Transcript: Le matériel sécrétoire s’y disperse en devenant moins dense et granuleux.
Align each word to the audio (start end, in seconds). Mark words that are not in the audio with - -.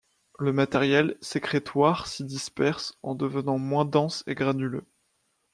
Le 0.39 0.51
matériel 0.51 1.15
sécrétoire 1.21 2.07
s’y 2.07 2.23
disperse 2.23 2.97
en 3.03 3.13
devenant 3.13 3.59
moins 3.59 3.85
dense 3.85 4.23
et 4.25 4.33
granuleux. 4.33 4.83